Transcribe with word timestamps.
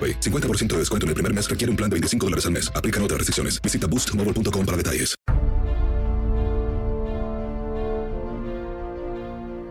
AroPay. 0.00 0.20
50% 0.20 0.68
de 0.68 0.78
descuento 0.78 1.04
en 1.04 1.08
el 1.08 1.14
primer 1.14 1.34
mes 1.34 1.50
requiere 1.50 1.70
un 1.70 1.76
plan 1.76 1.90
de 1.90 1.94
25 1.94 2.26
dólares 2.26 2.46
al 2.46 2.52
mes. 2.52 2.72
Aplican 2.74 3.02
otras 3.02 3.18
restricciones. 3.18 3.60
Visita 3.60 3.86
boostmobile.com 3.86 4.64
para 4.64 4.76
detalles. 4.78 5.14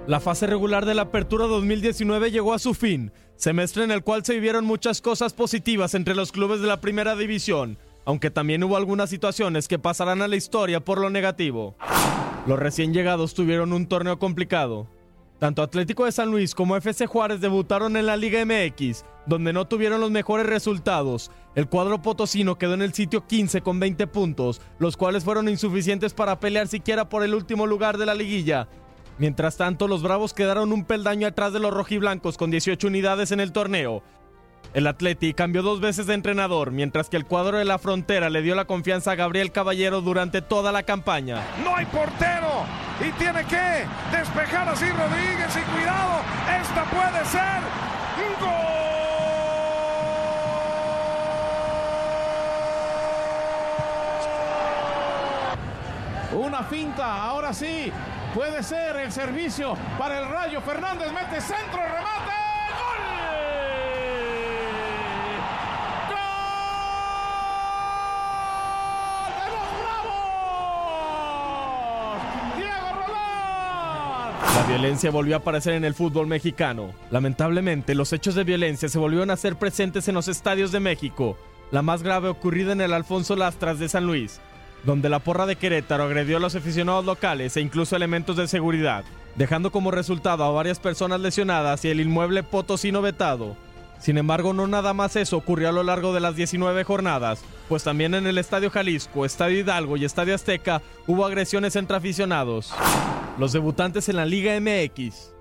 La 0.09 0.19
fase 0.19 0.47
regular 0.47 0.87
de 0.87 0.95
la 0.95 1.03
Apertura 1.03 1.45
2019 1.45 2.31
llegó 2.31 2.55
a 2.55 2.57
su 2.57 2.73
fin, 2.73 3.11
semestre 3.35 3.83
en 3.83 3.91
el 3.91 4.01
cual 4.01 4.25
se 4.25 4.33
vivieron 4.33 4.65
muchas 4.65 5.01
cosas 5.01 5.33
positivas 5.33 5.93
entre 5.93 6.15
los 6.15 6.31
clubes 6.31 6.61
de 6.61 6.67
la 6.67 6.81
primera 6.81 7.15
división, 7.15 7.77
aunque 8.05 8.31
también 8.31 8.63
hubo 8.63 8.75
algunas 8.75 9.11
situaciones 9.11 9.67
que 9.67 9.77
pasarán 9.77 10.23
a 10.23 10.27
la 10.27 10.35
historia 10.35 10.79
por 10.79 10.99
lo 10.99 11.11
negativo. 11.11 11.75
Los 12.47 12.57
recién 12.57 12.91
llegados 12.91 13.35
tuvieron 13.35 13.71
un 13.71 13.85
torneo 13.85 14.17
complicado. 14.17 14.87
Tanto 15.37 15.61
Atlético 15.61 16.05
de 16.05 16.11
San 16.11 16.31
Luis 16.31 16.55
como 16.55 16.75
FC 16.75 17.05
Juárez 17.05 17.39
debutaron 17.39 17.95
en 17.95 18.07
la 18.07 18.17
Liga 18.17 18.43
MX, 18.43 19.05
donde 19.29 19.53
no 19.53 19.65
tuvieron 19.65 20.01
los 20.01 20.11
mejores 20.11 20.47
resultados. 20.47 21.31
El 21.55 21.69
cuadro 21.69 22.01
potosino 22.01 22.57
quedó 22.57 22.73
en 22.73 22.81
el 22.81 22.93
sitio 22.93 23.25
15 23.25 23.61
con 23.61 23.79
20 23.79 24.07
puntos, 24.07 24.59
los 24.79 24.97
cuales 24.97 25.23
fueron 25.23 25.47
insuficientes 25.47 26.13
para 26.13 26.39
pelear 26.39 26.67
siquiera 26.67 27.07
por 27.07 27.23
el 27.23 27.35
último 27.35 27.67
lugar 27.67 27.97
de 27.97 28.07
la 28.07 28.15
liguilla. 28.15 28.67
Mientras 29.19 29.55
tanto, 29.55 29.87
los 29.87 30.01
Bravos 30.01 30.33
quedaron 30.33 30.73
un 30.73 30.83
peldaño 30.83 31.27
atrás 31.27 31.53
de 31.53 31.59
los 31.59 31.73
rojiblancos 31.73 32.37
con 32.37 32.51
18 32.51 32.87
unidades 32.87 33.31
en 33.31 33.39
el 33.39 33.51
torneo. 33.51 34.01
El 34.73 34.87
Atleti 34.87 35.33
cambió 35.33 35.61
dos 35.61 35.79
veces 35.79 36.07
de 36.07 36.13
entrenador, 36.13 36.71
mientras 36.71 37.09
que 37.09 37.17
el 37.17 37.25
cuadro 37.25 37.57
de 37.57 37.65
la 37.65 37.79
frontera 37.79 38.29
le 38.29 38.41
dio 38.41 38.55
la 38.55 38.65
confianza 38.65 39.11
a 39.11 39.15
Gabriel 39.15 39.51
Caballero 39.51 40.01
durante 40.01 40.41
toda 40.41 40.71
la 40.71 40.83
campaña. 40.83 41.43
No 41.63 41.75
hay 41.75 41.85
portero 41.85 42.65
y 42.99 43.11
tiene 43.13 43.43
que 43.45 43.85
despejar 44.15 44.69
así 44.69 44.85
Rodríguez 44.85 45.55
y 45.55 45.71
cuidado, 45.71 46.21
esta 46.61 46.83
puede 46.85 47.25
ser 47.25 47.89
gol. 48.39 48.58
Una 56.49 56.63
finta, 56.63 57.25
ahora 57.25 57.53
sí, 57.53 57.91
puede 58.33 58.63
ser 58.63 58.95
el 58.95 59.11
servicio 59.11 59.77
para 59.99 60.17
el 60.17 60.27
Rayo. 60.27 60.59
Fernández 60.61 61.11
mete 61.13 61.39
centro, 61.41 61.79
remate. 61.79 62.31
La 74.55 74.67
violencia 74.67 75.11
volvió 75.11 75.35
a 75.35 75.39
aparecer 75.39 75.75
en 75.75 75.85
el 75.85 75.93
fútbol 75.93 76.25
mexicano. 76.25 76.93
Lamentablemente, 77.11 77.93
los 77.93 78.11
hechos 78.11 78.33
de 78.33 78.43
violencia 78.43 78.89
se 78.89 78.97
volvieron 78.97 79.29
a 79.29 79.37
ser 79.37 79.55
presentes 79.55 80.07
en 80.07 80.15
los 80.15 80.27
estadios 80.27 80.71
de 80.71 80.79
México, 80.79 81.37
la 81.69 81.83
más 81.83 82.01
grave 82.01 82.29
ocurrida 82.29 82.71
en 82.71 82.81
el 82.81 82.93
Alfonso 82.93 83.35
Lastras 83.35 83.77
de 83.77 83.87
San 83.87 84.07
Luis, 84.07 84.41
donde 84.83 85.09
la 85.09 85.19
porra 85.19 85.45
de 85.45 85.55
Querétaro 85.55 86.03
agredió 86.03 86.37
a 86.37 86.39
los 86.39 86.55
aficionados 86.55 87.05
locales 87.05 87.55
e 87.57 87.61
incluso 87.61 87.95
elementos 87.95 88.37
de 88.37 88.47
seguridad, 88.47 89.03
dejando 89.35 89.71
como 89.71 89.91
resultado 89.91 90.43
a 90.43 90.51
varias 90.51 90.79
personas 90.79 91.19
lesionadas 91.19 91.83
y 91.85 91.89
el 91.89 91.99
inmueble 91.99 92.43
potosino 92.43 93.01
vetado. 93.01 93.55
Sin 93.99 94.17
embargo, 94.17 94.53
no 94.53 94.65
nada 94.65 94.93
más 94.93 95.17
eso 95.17 95.35
ocurrió 95.35 95.69
a 95.69 95.73
lo 95.73 95.83
largo 95.83 96.13
de 96.13 96.21
las 96.21 96.35
19 96.35 96.85
jornadas, 96.85 97.41
pues 97.67 97.83
también 97.83 98.15
en 98.15 98.27
el 98.27 98.37
Estadio 98.37 98.69
Jalisco, 98.69 99.25
Estadio 99.25 99.59
Hidalgo 99.59 99.97
y 99.97 100.05
Estadio 100.05 100.35
Azteca 100.35 100.81
hubo 101.05 101.25
agresiones 101.25 101.75
entre 101.75 101.97
aficionados. 101.97 102.73
Los 103.37 103.51
debutantes 103.51 104.07
en 104.07 104.15
la 104.15 104.25
Liga 104.25 104.57
MX. 104.59 105.33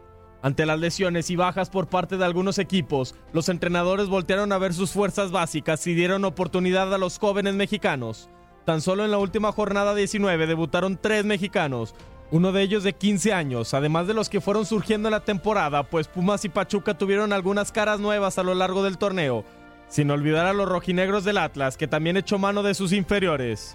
Ante 0.42 0.66
las 0.66 0.78
lesiones 0.78 1.30
y 1.30 1.36
bajas 1.36 1.70
por 1.70 1.88
parte 1.88 2.16
de 2.16 2.24
algunos 2.24 2.58
equipos, 2.58 3.14
los 3.32 3.48
entrenadores 3.48 4.08
voltearon 4.08 4.52
a 4.52 4.58
ver 4.58 4.74
sus 4.74 4.90
fuerzas 4.90 5.30
básicas 5.30 5.86
y 5.86 5.94
dieron 5.94 6.24
oportunidad 6.24 6.92
a 6.92 6.98
los 6.98 7.18
jóvenes 7.18 7.54
mexicanos. 7.54 8.28
Tan 8.68 8.82
solo 8.82 9.06
en 9.06 9.10
la 9.10 9.16
última 9.16 9.50
jornada 9.50 9.94
19 9.94 10.46
debutaron 10.46 10.98
tres 11.00 11.24
mexicanos, 11.24 11.94
uno 12.30 12.52
de 12.52 12.60
ellos 12.60 12.82
de 12.82 12.92
15 12.92 13.32
años, 13.32 13.72
además 13.72 14.06
de 14.06 14.12
los 14.12 14.28
que 14.28 14.42
fueron 14.42 14.66
surgiendo 14.66 15.08
en 15.08 15.12
la 15.12 15.24
temporada, 15.24 15.84
pues 15.84 16.06
Pumas 16.06 16.44
y 16.44 16.50
Pachuca 16.50 16.92
tuvieron 16.92 17.32
algunas 17.32 17.72
caras 17.72 17.98
nuevas 17.98 18.36
a 18.36 18.42
lo 18.42 18.54
largo 18.54 18.82
del 18.82 18.98
torneo, 18.98 19.42
sin 19.88 20.10
olvidar 20.10 20.44
a 20.44 20.52
los 20.52 20.68
rojinegros 20.68 21.24
del 21.24 21.38
Atlas, 21.38 21.78
que 21.78 21.88
también 21.88 22.18
echó 22.18 22.38
mano 22.38 22.62
de 22.62 22.74
sus 22.74 22.92
inferiores. 22.92 23.74